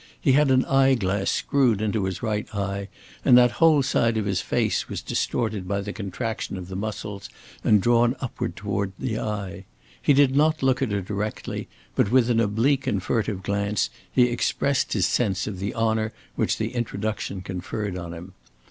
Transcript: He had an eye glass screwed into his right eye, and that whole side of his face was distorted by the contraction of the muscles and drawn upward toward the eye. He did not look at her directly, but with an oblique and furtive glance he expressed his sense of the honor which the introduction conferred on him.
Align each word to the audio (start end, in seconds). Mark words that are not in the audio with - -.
He 0.19 0.31
had 0.31 0.49
an 0.49 0.65
eye 0.65 0.95
glass 0.95 1.29
screwed 1.29 1.79
into 1.79 2.05
his 2.05 2.23
right 2.23 2.55
eye, 2.55 2.87
and 3.23 3.37
that 3.37 3.51
whole 3.61 3.83
side 3.83 4.17
of 4.17 4.25
his 4.25 4.41
face 4.41 4.89
was 4.89 4.99
distorted 5.03 5.67
by 5.67 5.81
the 5.81 5.93
contraction 5.93 6.57
of 6.57 6.69
the 6.69 6.75
muscles 6.75 7.29
and 7.63 7.79
drawn 7.83 8.15
upward 8.19 8.55
toward 8.55 8.93
the 8.97 9.19
eye. 9.19 9.65
He 10.01 10.13
did 10.13 10.35
not 10.35 10.63
look 10.63 10.81
at 10.81 10.91
her 10.91 11.01
directly, 11.01 11.67
but 11.93 12.09
with 12.09 12.31
an 12.31 12.39
oblique 12.39 12.87
and 12.87 13.03
furtive 13.03 13.43
glance 13.43 13.91
he 14.11 14.23
expressed 14.23 14.93
his 14.93 15.05
sense 15.05 15.45
of 15.45 15.59
the 15.59 15.75
honor 15.75 16.13
which 16.33 16.57
the 16.57 16.73
introduction 16.73 17.41
conferred 17.41 17.95
on 17.95 18.11
him. 18.11 18.33